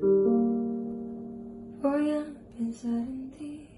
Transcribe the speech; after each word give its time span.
Voy 0.00 0.10
a 2.10 2.24
pensar 2.56 2.92
en 2.92 3.30
ti. 3.38 3.68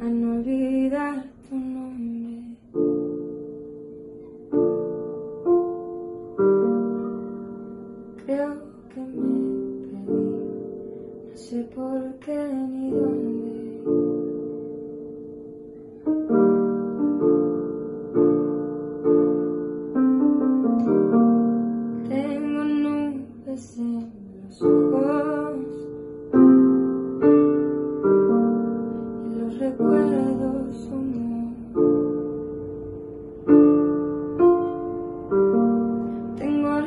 A 0.00 0.04
no 0.04 0.34
olvidar 0.36 1.24
tu 1.48 1.56
nombre. 1.56 2.56
Creo 8.24 8.54
que 8.92 9.00
me 9.00 9.90
perdí. 9.90 10.00
No 11.30 11.36
sé 11.36 11.62
por 11.74 12.14
qué 12.18 12.52
ni 12.68 12.90
dónde. 12.90 13.69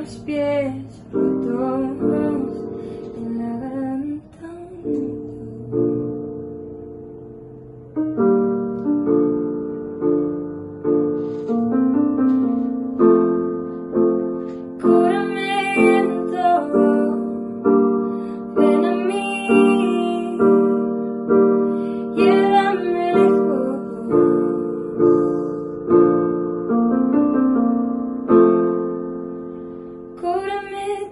seus 0.06 0.16
pies 0.24 1.04
por. 1.12 1.93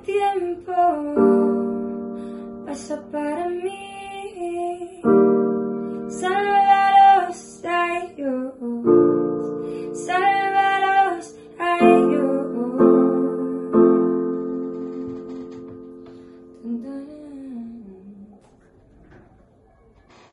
tiempo 0.04 0.74
pasa 2.66 3.02
para 3.12 3.50
mí. 3.50 5.21